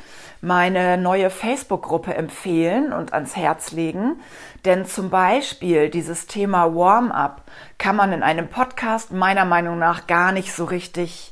meine 0.42 0.98
neue 0.98 1.30
Facebook-Gruppe 1.30 2.14
empfehlen 2.14 2.94
und 2.94 3.14
ans 3.14 3.36
Herz 3.36 3.72
legen. 3.72 4.22
Denn 4.66 4.86
zum 4.86 5.10
Beispiel 5.10 5.90
dieses 5.90 6.28
Thema 6.28 6.74
Warm-up 6.74 7.44
kann 7.78 7.96
man 7.96 8.14
in 8.14 8.24
einem 8.24 8.48
Podcast 8.48 9.12
meiner 9.12 9.46
Meinung 9.46 9.80
nach 9.80 10.08
gar 10.08 10.32
nicht 10.32 10.54
so 10.54 10.66
richtig 10.66 11.32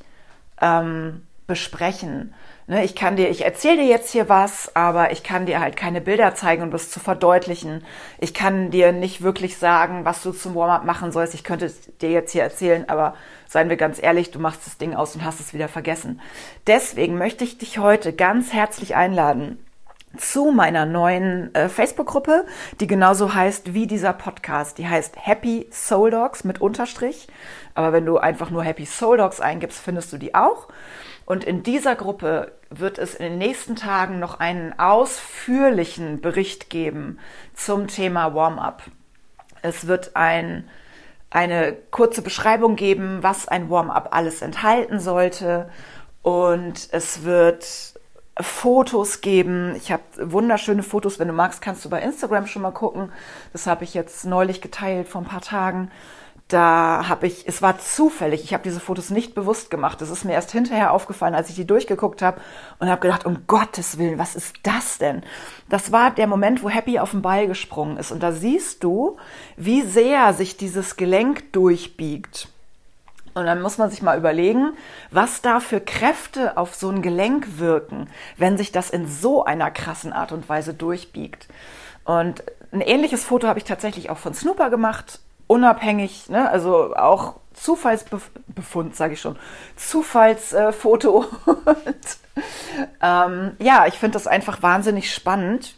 ähm, 0.62 1.26
besprechen. 1.46 2.34
Ne, 2.70 2.84
ich 2.84 2.96
kann 2.96 3.16
dir, 3.16 3.30
ich 3.30 3.46
erzähle 3.46 3.78
dir 3.78 3.88
jetzt 3.88 4.12
hier 4.12 4.28
was, 4.28 4.76
aber 4.76 5.14
ich 5.14 5.24
kann 5.24 5.46
dir 5.46 5.62
halt 5.62 5.78
keine 5.78 6.02
Bilder 6.02 6.36
zeigen, 6.36 6.64
um 6.64 6.72
das 6.72 6.90
zu 6.90 7.00
verdeutlichen. 7.00 7.86
Ich 8.20 8.34
kann 8.34 8.72
dir 8.72 8.92
nicht 8.92 9.22
wirklich 9.22 9.58
sagen, 9.58 10.04
was 10.04 10.22
du 10.22 10.34
zum 10.34 10.54
Warm-up 10.54 10.84
machen 10.84 11.14
sollst. 11.14 11.34
Ich 11.34 11.46
könnte 11.46 11.72
dir 12.02 12.12
jetzt 12.12 12.34
hier 12.34 12.44
erzählen, 12.44 12.90
aber 12.90 13.16
seien 13.48 13.70
wir 13.70 13.78
ganz 13.78 14.04
ehrlich, 14.04 14.32
du 14.32 14.40
machst 14.40 14.66
das 14.66 14.78
Ding 14.78 14.96
aus 14.96 15.16
und 15.16 15.24
hast 15.24 15.40
es 15.40 15.54
wieder 15.54 15.70
vergessen. 15.70 16.20
Deswegen 16.68 17.18
möchte 17.18 17.46
ich 17.46 17.58
dich 17.58 17.80
heute 17.80 18.12
ganz 18.12 18.52
herzlich 18.52 18.96
einladen 18.98 19.66
zu 20.18 20.52
meiner 20.52 20.86
neuen 20.86 21.56
äh, 21.56 21.70
Facebook-Gruppe, 21.70 22.46
die 22.82 22.88
genauso 22.88 23.34
heißt 23.34 23.74
wie 23.76 23.88
dieser 23.88 24.12
Podcast. 24.12 24.78
Die 24.78 24.88
heißt 24.90 25.16
Happy 25.26 25.68
Soul 25.72 26.12
Dogs 26.12 26.44
mit 26.44 26.60
Unterstrich. 26.60 27.30
Aber 27.76 27.94
wenn 27.94 28.06
du 28.06 28.18
einfach 28.18 28.50
nur 28.50 28.64
Happy 28.64 28.86
Soul 28.86 29.18
Dogs 29.18 29.40
eingibst, 29.40 29.80
findest 29.80 30.12
du 30.12 30.18
die 30.18 30.36
auch. 30.36 30.68
Und 31.28 31.44
in 31.44 31.62
dieser 31.62 31.98
Gruppe 31.98 32.54
wird 32.70 32.98
es 32.98 33.14
in 33.14 33.26
den 33.26 33.38
nächsten 33.38 33.76
Tagen 33.76 34.18
noch 34.18 34.40
einen 34.40 34.80
ausführlichen 34.80 36.22
Bericht 36.22 36.70
geben 36.70 37.20
zum 37.54 37.88
Thema 37.88 38.34
Warm-up. 38.34 38.84
Es 39.62 39.88
wird 39.88 40.16
ein, 40.16 40.70
eine 41.30 41.76
kurze 41.92 42.22
Beschreibung 42.22 42.78
geben, 42.78 43.24
was 43.24 43.46
ein 43.46 43.70
Warm-up 43.70 44.16
alles 44.16 44.42
enthalten 44.42 45.02
sollte. 45.02 45.70
Und 46.22 46.88
es 46.94 47.26
wird 47.26 47.66
Fotos 48.40 49.20
geben. 49.20 49.76
Ich 49.76 49.92
habe 49.92 50.04
wunderschöne 50.18 50.82
Fotos. 50.82 51.20
Wenn 51.20 51.28
du 51.28 51.34
magst, 51.34 51.62
kannst 51.62 51.84
du 51.84 51.90
bei 51.90 52.02
Instagram 52.02 52.48
schon 52.48 52.62
mal 52.62 52.72
gucken. 52.72 53.12
Das 53.52 53.68
habe 53.68 53.84
ich 53.84 53.94
jetzt 53.94 54.24
neulich 54.26 54.62
geteilt 54.62 55.10
vor 55.10 55.20
ein 55.20 55.28
paar 55.28 55.42
Tagen 55.42 55.92
da 56.48 57.10
habe 57.10 57.28
ich, 57.28 57.46
es 57.46 57.62
war 57.62 57.78
zufällig, 57.78 58.44
ich 58.44 58.54
habe 58.54 58.64
diese 58.64 58.80
Fotos 58.80 59.10
nicht 59.10 59.36
bewusst 59.36 59.70
gemacht. 59.70 60.02
Es 60.02 60.10
ist 60.10 60.24
mir 60.24 60.32
erst 60.32 60.52
hinterher 60.52 60.94
aufgefallen, 60.94 61.36
als 61.36 61.50
ich 61.50 61.56
die 61.56 61.68
durchgeguckt 61.68 62.22
habe 62.22 62.40
und 62.80 62.90
habe 62.90 63.02
gedacht, 63.02 63.26
um 63.26 63.46
Gottes 63.48 63.98
Willen, 63.98 64.18
was 64.18 64.36
ist 64.36 64.56
das 64.64 64.98
denn? 64.98 65.24
Das 65.68 65.92
war 65.92 66.12
der 66.12 66.28
Moment, 66.28 66.64
wo 66.64 66.70
Happy 66.70 67.00
auf 67.00 67.12
den 67.12 67.22
Ball 67.22 67.48
gesprungen 67.48 67.98
ist. 67.98 68.12
Und 68.12 68.24
da 68.24 68.32
siehst 68.32 68.84
du, 68.84 69.18
wie 69.58 69.82
sehr 69.82 70.34
sich 70.34 70.56
dieses 70.56 70.96
Gelenk 70.96 71.52
durchbiegt. 71.52 72.48
Und 73.34 73.46
dann 73.46 73.62
muss 73.62 73.78
man 73.78 73.90
sich 73.90 74.02
mal 74.02 74.18
überlegen, 74.18 74.72
was 75.12 75.42
da 75.42 75.60
für 75.60 75.82
Kräfte 75.82 76.58
auf 76.58 76.76
so 76.76 76.90
ein 76.90 77.02
Gelenk 77.02 77.60
wirken, 77.60 78.10
wenn 78.38 78.58
sich 78.58 78.72
das 78.72 78.90
in 78.90 79.06
so 79.06 79.44
einer 79.44 79.70
krassen 79.70 80.14
Art 80.14 80.32
und 80.32 80.48
Weise 80.48 80.74
durchbiegt. 80.74 81.48
Und 82.06 82.42
ein 82.72 82.82
ähnliches 82.82 83.26
Foto 83.26 83.48
habe 83.48 83.60
ich 83.60 83.66
tatsächlich 83.66 84.10
auch 84.10 84.18
von 84.18 84.34
Snooper 84.34 84.70
gemacht 84.70 85.20
unabhängig, 85.48 86.30
ne? 86.30 86.50
also 86.50 86.96
auch 86.96 87.36
Zufallsbefund, 87.54 88.96
sage 88.96 89.14
ich 89.14 89.22
schon, 89.22 89.38
Zufallsfoto. 89.76 91.26
ähm, 93.02 93.52
ja, 93.60 93.88
ich 93.88 93.96
finde 93.96 94.14
das 94.14 94.28
einfach 94.28 94.62
wahnsinnig 94.62 95.14
spannend. 95.14 95.76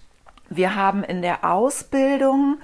Wir 0.50 0.76
haben 0.76 1.04
in 1.04 1.22
der 1.22 1.46
Ausbildung, 1.46 2.58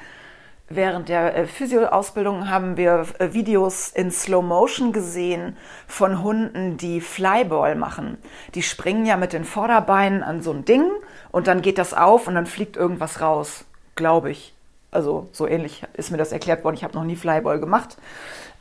während 0.67 1.07
der 1.07 1.35
äh, 1.35 1.47
Physio-Ausbildung, 1.47 2.49
haben 2.49 2.75
wir 2.75 3.05
äh, 3.19 3.33
Videos 3.33 3.89
in 3.89 4.11
Slow 4.11 4.43
Motion 4.43 4.91
gesehen 4.91 5.55
von 5.87 6.21
Hunden, 6.21 6.77
die 6.77 6.99
Flyball 6.99 7.75
machen. 7.75 8.17
Die 8.53 8.63
springen 8.63 9.05
ja 9.05 9.15
mit 9.15 9.31
den 9.31 9.45
Vorderbeinen 9.45 10.23
an 10.23 10.41
so 10.41 10.51
ein 10.51 10.65
Ding 10.65 10.91
und 11.31 11.47
dann 11.47 11.61
geht 11.61 11.77
das 11.77 11.93
auf 11.93 12.27
und 12.27 12.35
dann 12.35 12.47
fliegt 12.47 12.75
irgendwas 12.75 13.21
raus, 13.21 13.65
glaube 13.95 14.31
ich 14.31 14.54
also 14.95 15.27
so 15.31 15.47
ähnlich 15.47 15.83
ist 15.93 16.11
mir 16.11 16.17
das 16.17 16.31
erklärt 16.31 16.63
worden. 16.63 16.75
Ich 16.75 16.83
habe 16.83 16.95
noch 16.95 17.03
nie 17.03 17.15
Flyball 17.15 17.59
gemacht. 17.59 17.97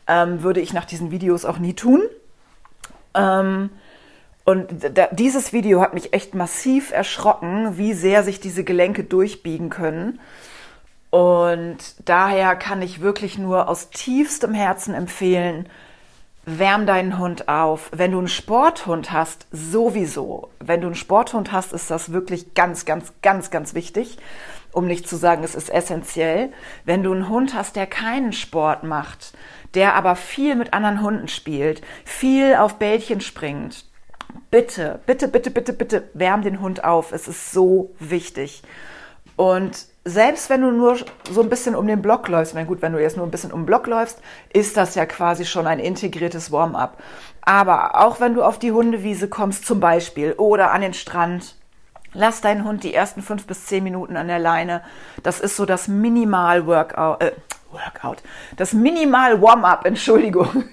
Ähm, 0.07 0.43
würde 0.43 0.61
ich 0.61 0.75
nach 0.75 0.85
diesen 0.85 1.11
Videos 1.11 1.45
auch 1.45 1.59
nie 1.59 1.75
tun. 1.75 2.03
Ähm, 3.15 3.71
und 4.45 4.69
da, 4.95 5.09
dieses 5.11 5.55
Video 5.55 5.81
hat 5.81 5.95
mich 5.95 6.13
echt 6.13 6.35
massiv 6.35 6.93
erschrocken, 6.93 7.79
wie 7.79 7.95
sehr 7.95 8.23
sich 8.23 8.41
diese 8.41 8.65
Gelenke 8.65 9.05
durchbiegen 9.05 9.71
können. 9.71 10.21
Und 11.09 11.79
daher 12.05 12.57
kann 12.57 12.83
ich 12.83 13.01
wirklich 13.01 13.39
nur 13.39 13.69
aus 13.69 13.89
tiefstem 13.91 14.53
Herzen 14.53 14.95
empfehlen, 14.95 15.69
wärm 16.45 16.85
deinen 16.85 17.19
Hund 17.19 17.49
auf. 17.49 17.91
Wenn 17.95 18.13
du 18.13 18.19
einen 18.19 18.29
Sporthund 18.29 19.13
hast, 19.13 19.47
sowieso. 19.51 20.51
Wenn 20.59 20.81
du 20.83 20.89
einen 20.89 20.97
Sporthund 20.97 21.53
hast, 21.53 21.73
ist 21.73 21.91
das 21.91 22.13
wirklich 22.13 22.53
ganz, 22.55 22.85
ganz, 22.85 23.13
ganz, 23.23 23.51
ganz 23.51 23.75
wichtig. 23.75 24.19
Um 24.75 24.87
nicht 24.87 25.09
zu 25.09 25.17
sagen, 25.17 25.45
es 25.45 25.55
ist 25.55 25.71
essentiell. 25.71 26.53
Wenn 26.85 27.05
du 27.05 27.13
einen 27.13 27.29
Hund 27.29 27.55
hast, 27.55 27.77
der 27.77 27.87
keinen 27.87 28.33
Sport 28.33 28.83
macht, 28.83 29.33
der 29.75 29.95
aber 29.95 30.17
viel 30.17 30.57
mit 30.57 30.75
anderen 30.75 31.01
Hunden 31.01 31.29
spielt, 31.29 31.81
viel 32.05 32.57
auf 32.57 32.75
Bällchen 32.75 33.21
springt, 33.21 33.87
bitte, 34.51 35.01
bitte, 35.07 35.29
bitte, 35.29 35.51
bitte, 35.51 35.73
bitte 35.73 36.11
wärm 36.13 36.43
den 36.43 36.61
Hund 36.61 36.83
auf. 36.83 37.13
Es 37.13 37.29
ist 37.29 37.53
so 37.53 37.95
wichtig. 38.01 38.63
Und 39.37 39.87
selbst 40.05 40.51
wenn 40.51 40.61
du 40.61 40.71
nur 40.71 40.97
so 41.31 41.41
ein 41.41 41.49
bisschen 41.49 41.75
um 41.75 41.87
den 41.87 42.03
Block 42.03 42.29
läufst, 42.29 42.55
na 42.55 42.65
gut, 42.65 42.83
wenn 42.83 42.93
du 42.93 43.01
jetzt 43.01 43.17
nur 43.17 43.27
ein 43.27 43.31
bisschen 43.31 43.53
um 43.53 43.61
den 43.61 43.67
Block 43.67 43.87
läufst, 43.87 44.21
ist 44.53 44.77
das 44.77 44.97
ja 44.97 45.07
quasi 45.07 45.45
schon 45.45 45.67
ein 45.67 45.79
integriertes 45.79 46.53
Warm-up. 46.53 46.99
Aber 47.43 48.05
auch 48.05 48.21
wenn 48.21 48.35
du 48.35 48.43
auf 48.43 48.59
die 48.59 48.73
Hundewiese 48.73 49.29
kommst 49.29 49.67
zum 49.67 49.79
Beispiel 49.79 50.33
oder 50.33 50.73
an 50.73 50.83
den 50.83 50.95
Strand, 50.95 51.57
lass 52.15 52.41
deinen 52.41 52.65
Hund 52.65 52.83
die 52.85 52.95
ersten 52.95 53.23
fünf 53.23 53.47
bis 53.47 53.67
zehn 53.67 53.85
Minuten 53.85 54.17
an 54.17 54.29
der 54.29 54.39
Leine. 54.39 54.83
Das 55.23 55.41
ist 55.41 55.57
so 55.57 55.67
das 55.67 55.89
Minimal-Workout, 55.89 57.23
äh, 57.23 57.33
Workout, 57.71 58.23
das 58.57 58.73
Minimal-Warm-up, 58.73 59.85
Entschuldigung. 59.85 60.65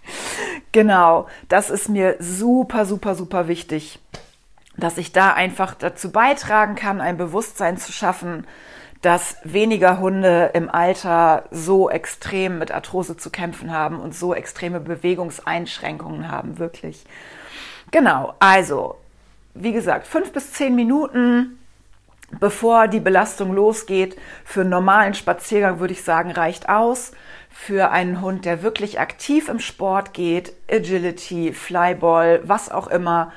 genau, 0.72 1.28
das 1.48 1.70
ist 1.70 1.88
mir 1.88 2.16
super, 2.18 2.86
super, 2.86 3.14
super 3.14 3.48
wichtig 3.48 4.00
dass 4.76 4.98
ich 4.98 5.12
da 5.12 5.32
einfach 5.32 5.74
dazu 5.74 6.10
beitragen 6.10 6.74
kann, 6.74 7.00
ein 7.00 7.16
Bewusstsein 7.16 7.76
zu 7.76 7.92
schaffen, 7.92 8.46
dass 9.02 9.36
weniger 9.42 9.98
Hunde 9.98 10.50
im 10.54 10.70
Alter 10.70 11.44
so 11.50 11.90
extrem 11.90 12.58
mit 12.58 12.70
Arthrose 12.70 13.16
zu 13.16 13.30
kämpfen 13.30 13.72
haben 13.72 14.00
und 14.00 14.14
so 14.14 14.32
extreme 14.32 14.80
Bewegungseinschränkungen 14.80 16.30
haben, 16.30 16.58
wirklich. 16.58 17.04
Genau, 17.90 18.34
also, 18.38 18.96
wie 19.54 19.72
gesagt, 19.72 20.06
fünf 20.06 20.32
bis 20.32 20.52
zehn 20.52 20.74
Minuten, 20.74 21.58
bevor 22.40 22.88
die 22.88 23.00
Belastung 23.00 23.52
losgeht, 23.54 24.16
für 24.44 24.62
einen 24.62 24.70
normalen 24.70 25.14
Spaziergang 25.14 25.80
würde 25.80 25.92
ich 25.92 26.02
sagen, 26.02 26.30
reicht 26.30 26.68
aus. 26.68 27.12
Für 27.50 27.90
einen 27.90 28.22
Hund, 28.22 28.46
der 28.46 28.62
wirklich 28.62 28.98
aktiv 28.98 29.48
im 29.48 29.58
Sport 29.58 30.14
geht, 30.14 30.54
Agility, 30.70 31.52
Flyball, 31.52 32.40
was 32.44 32.70
auch 32.70 32.86
immer, 32.86 33.32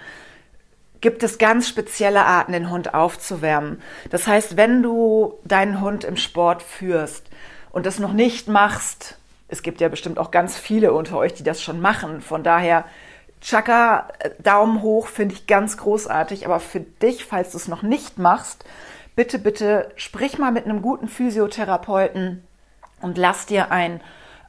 gibt 1.02 1.22
es 1.22 1.38
ganz 1.38 1.68
spezielle 1.68 2.26
Arten, 2.26 2.54
den 2.54 2.70
Hund 2.70 2.94
aufzuwärmen. 2.94 3.82
Das 4.10 4.26
heißt, 4.26 4.56
wenn 4.56 4.82
du 4.82 5.34
deinen 5.44 5.82
Hund 5.82 6.06
im 6.06 6.16
Sport 6.16 6.64
führst 6.64 7.30
und 7.72 7.86
das 7.86 8.00
noch 8.00 8.14
nicht 8.14 8.48
machst, 8.48 9.18
es 9.48 9.62
gibt 9.62 9.82
ja 9.82 9.90
bestimmt 9.90 10.18
auch 10.18 10.32
ganz 10.32 10.58
viele 10.58 10.94
unter 10.94 11.18
euch, 11.18 11.34
die 11.34 11.44
das 11.44 11.62
schon 11.62 11.80
machen. 11.80 12.22
Von 12.22 12.42
daher, 12.42 12.86
Chaka, 13.46 14.08
Daumen 14.40 14.82
hoch, 14.82 15.06
finde 15.06 15.36
ich 15.36 15.46
ganz 15.46 15.78
großartig. 15.78 16.46
Aber 16.46 16.60
für 16.60 16.80
dich, 16.80 17.26
falls 17.26 17.52
du 17.52 17.58
es 17.58 17.68
noch 17.68 17.84
nicht 17.84 18.18
machst, 18.18 18.66
bitte, 19.16 19.38
bitte 19.38 19.92
sprich 19.98 20.40
mal 20.40 20.52
mit 20.52 20.66
einem 20.66 20.82
guten 20.82 21.08
Physiotherapeuten 21.08 22.44
und 23.02 23.20
lass 23.20 23.46
dir 23.46 23.72
ein 23.72 24.02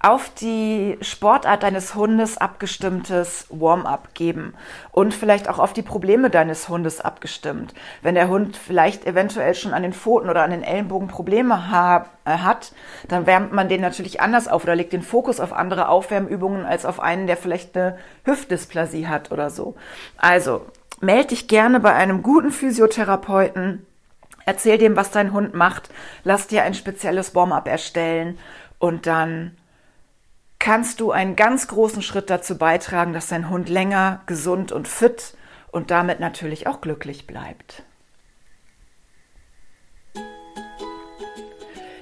auf 0.06 0.30
die 0.30 0.98
Sportart 1.00 1.64
deines 1.64 1.96
Hundes 1.96 2.38
abgestimmtes 2.38 3.46
Warm-up 3.50 4.14
geben 4.14 4.54
und 4.92 5.12
vielleicht 5.12 5.48
auch 5.48 5.58
auf 5.58 5.72
die 5.72 5.82
Probleme 5.82 6.30
deines 6.30 6.68
Hundes 6.68 7.00
abgestimmt. 7.00 7.74
Wenn 8.02 8.14
der 8.14 8.28
Hund 8.28 8.56
vielleicht 8.56 9.04
eventuell 9.04 9.56
schon 9.56 9.74
an 9.74 9.82
den 9.82 9.92
Pfoten 9.92 10.30
oder 10.30 10.44
an 10.44 10.52
den 10.52 10.62
Ellenbogen 10.62 11.08
Probleme 11.08 11.72
ha 11.72 12.06
äh, 12.24 12.38
hat, 12.38 12.70
dann 13.08 13.26
wärmt 13.26 13.52
man 13.52 13.68
den 13.68 13.80
natürlich 13.80 14.20
anders 14.20 14.46
auf 14.46 14.62
oder 14.62 14.76
legt 14.76 14.92
den 14.92 15.02
Fokus 15.02 15.40
auf 15.40 15.52
andere 15.52 15.88
Aufwärmübungen 15.88 16.64
als 16.64 16.84
auf 16.84 17.00
einen, 17.00 17.26
der 17.26 17.36
vielleicht 17.36 17.76
eine 17.76 17.98
Hüftdysplasie 18.24 19.08
hat 19.08 19.32
oder 19.32 19.50
so. 19.50 19.74
Also, 20.18 20.66
melde 21.00 21.28
dich 21.28 21.48
gerne 21.48 21.80
bei 21.80 21.92
einem 21.92 22.22
guten 22.22 22.52
Physiotherapeuten. 22.52 23.84
Erzähl 24.44 24.78
dem, 24.78 24.94
was 24.94 25.10
dein 25.10 25.32
Hund 25.32 25.54
macht. 25.54 25.90
Lass 26.22 26.46
dir 26.46 26.62
ein 26.62 26.74
spezielles 26.74 27.34
Warm-up 27.34 27.66
erstellen 27.66 28.38
und 28.78 29.08
dann 29.08 29.56
kannst 30.66 30.98
du 30.98 31.12
einen 31.12 31.36
ganz 31.36 31.68
großen 31.68 32.02
Schritt 32.02 32.28
dazu 32.28 32.58
beitragen, 32.58 33.12
dass 33.12 33.28
dein 33.28 33.50
Hund 33.50 33.68
länger 33.68 34.22
gesund 34.26 34.72
und 34.72 34.88
fit 34.88 35.36
und 35.70 35.92
damit 35.92 36.18
natürlich 36.18 36.66
auch 36.66 36.80
glücklich 36.80 37.28
bleibt. 37.28 37.84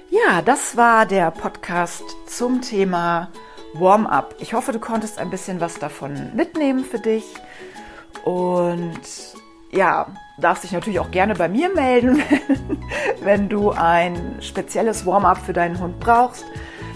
Ja, 0.09 0.41
das 0.43 0.77
war 0.77 1.05
der 1.05 1.29
Podcast 1.29 2.01
zum 2.25 2.63
Thema 2.63 3.29
Warm-up. 3.75 4.33
Ich 4.39 4.55
hoffe, 4.55 4.71
du 4.71 4.79
konntest 4.79 5.19
ein 5.19 5.29
bisschen 5.29 5.61
was 5.61 5.77
davon 5.77 6.35
mitnehmen 6.35 6.83
für 6.83 6.99
dich. 6.99 7.35
Und 8.23 8.99
ja, 9.69 10.07
darfst 10.39 10.63
dich 10.63 10.71
natürlich 10.71 10.99
auch 10.99 11.11
gerne 11.11 11.35
bei 11.35 11.49
mir 11.49 11.69
melden, 11.69 12.23
wenn 13.21 13.47
du 13.47 13.69
ein 13.69 14.37
spezielles 14.41 15.05
Warm-up 15.05 15.37
für 15.37 15.53
deinen 15.53 15.79
Hund 15.79 15.99
brauchst. 15.99 16.45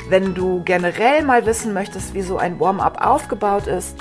Wenn 0.09 0.33
du 0.33 0.63
generell 0.63 1.23
mal 1.23 1.45
wissen 1.45 1.71
möchtest, 1.71 2.15
wie 2.15 2.23
so 2.23 2.39
ein 2.39 2.59
Warm-up 2.59 3.05
aufgebaut 3.05 3.67
ist, 3.67 3.95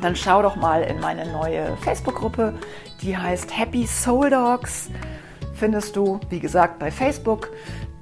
dann 0.00 0.16
schau 0.16 0.40
doch 0.40 0.56
mal 0.56 0.82
in 0.82 0.98
meine 0.98 1.30
neue 1.30 1.76
Facebook-Gruppe. 1.82 2.54
Die 3.02 3.18
heißt 3.18 3.54
Happy 3.54 3.86
Soul 3.86 4.30
Dogs. 4.30 4.88
Findest 5.52 5.94
du, 5.94 6.20
wie 6.30 6.40
gesagt, 6.40 6.78
bei 6.78 6.90
Facebook. 6.90 7.50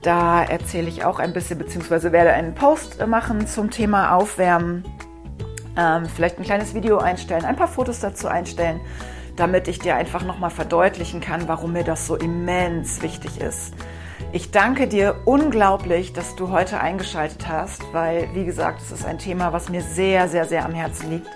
Da 0.00 0.44
erzähle 0.44 0.88
ich 0.88 1.04
auch 1.04 1.18
ein 1.18 1.32
bisschen, 1.32 1.58
beziehungsweise 1.58 2.12
werde 2.12 2.30
einen 2.30 2.54
Post 2.54 3.04
machen 3.04 3.48
zum 3.48 3.72
Thema 3.72 4.14
Aufwärmen. 4.14 4.84
Ähm, 5.76 6.06
vielleicht 6.06 6.38
ein 6.38 6.44
kleines 6.44 6.72
Video 6.72 6.98
einstellen, 6.98 7.44
ein 7.44 7.56
paar 7.56 7.68
Fotos 7.68 7.98
dazu 7.98 8.28
einstellen, 8.28 8.80
damit 9.34 9.66
ich 9.66 9.80
dir 9.80 9.96
einfach 9.96 10.22
nochmal 10.22 10.50
verdeutlichen 10.50 11.20
kann, 11.20 11.48
warum 11.48 11.72
mir 11.72 11.84
das 11.84 12.06
so 12.06 12.14
immens 12.14 13.02
wichtig 13.02 13.40
ist 13.40 13.74
ich 14.32 14.50
danke 14.50 14.86
dir 14.86 15.16
unglaublich, 15.24 16.12
dass 16.12 16.36
du 16.36 16.50
heute 16.50 16.80
eingeschaltet 16.80 17.48
hast, 17.48 17.82
weil, 17.92 18.28
wie 18.34 18.44
gesagt, 18.44 18.80
es 18.80 18.92
ist 18.92 19.04
ein 19.04 19.18
Thema, 19.18 19.52
was 19.52 19.68
mir 19.68 19.82
sehr, 19.82 20.28
sehr, 20.28 20.44
sehr 20.44 20.64
am 20.64 20.72
Herzen 20.72 21.10
liegt. 21.10 21.26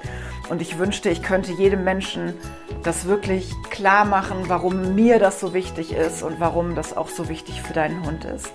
Und 0.49 0.61
ich 0.61 0.79
wünschte, 0.79 1.09
ich 1.09 1.23
könnte 1.23 1.53
jedem 1.53 1.85
Menschen 1.85 2.35
das 2.83 3.07
wirklich 3.07 3.53
klar 3.71 4.05
machen, 4.05 4.45
warum 4.47 4.95
mir 4.95 5.19
das 5.19 5.41
so 5.41 5.55
wichtig 5.55 5.93
ist 5.93 6.23
und 6.23 6.39
warum 6.39 6.75
das 6.75 6.97
auch 6.97 7.09
so 7.09 7.29
wichtig 7.29 7.63
für 7.63 7.73
deinen 7.73 8.05
Hund 8.07 8.25
ist. 8.25 8.53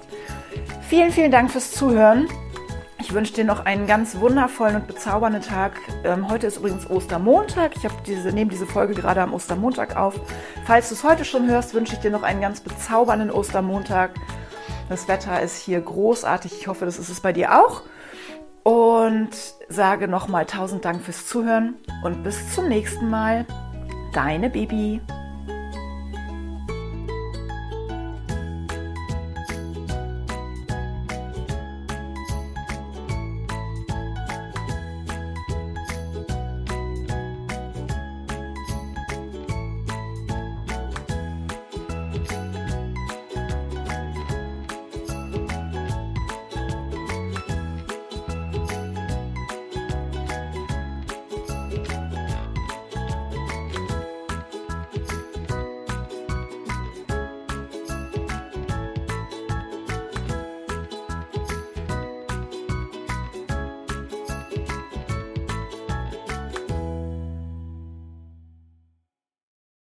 Vielen, 0.88 1.12
vielen 1.12 1.32
Dank 1.32 1.52
fürs 1.52 1.71
Zuhören. 1.71 2.28
Ich 2.99 3.13
wünsche 3.13 3.33
dir 3.33 3.45
noch 3.45 3.65
einen 3.65 3.88
ganz 3.88 4.19
wundervollen 4.19 4.75
und 4.75 4.88
bezaubernden 4.88 5.41
Tag. 5.41 5.79
Ähm, 6.03 6.29
heute 6.29 6.47
ist 6.47 6.57
übrigens 6.57 6.89
Ostermontag. 6.89 7.71
Ich 7.77 7.88
diese, 8.05 8.31
nehme 8.31 8.51
diese 8.51 8.65
Folge 8.65 8.93
gerade 8.93 9.21
am 9.21 9.33
Ostermontag 9.33 9.95
auf. 9.95 10.19
Falls 10.65 10.89
du 10.89 10.95
es 10.95 11.03
heute 11.03 11.23
schon 11.23 11.49
hörst, 11.49 11.73
wünsche 11.73 11.93
ich 11.93 11.99
dir 11.99 12.12
noch 12.12 12.23
einen 12.23 12.41
ganz 12.41 12.59
bezaubernden 12.59 13.31
Ostermontag. 13.31 14.12
Das 14.89 15.07
Wetter 15.07 15.41
ist 15.41 15.57
hier 15.57 15.79
großartig. 15.79 16.51
Ich 16.59 16.67
hoffe, 16.67 16.85
das 16.85 16.99
ist 16.99 17.09
es 17.09 17.21
bei 17.21 17.31
dir 17.31 17.57
auch. 17.59 17.83
Und 18.63 19.29
sage 19.69 20.07
nochmal 20.07 20.45
tausend 20.45 20.83
Dank 20.83 21.01
fürs 21.01 21.25
Zuhören 21.25 21.75
und 22.03 22.23
bis 22.23 22.53
zum 22.53 22.67
nächsten 22.67 23.09
Mal. 23.09 23.45
Deine 24.13 24.49
Bibi. 24.49 25.01